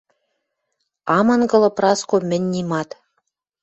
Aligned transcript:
Ам 1.17 1.27
ынгылы, 1.35 1.69
Праско, 1.77 2.15
мӹнь 2.29 2.47
нимат. 2.53 2.89